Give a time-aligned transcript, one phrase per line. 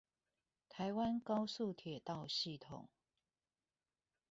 [0.67, 2.87] 台灣高速鐵道系統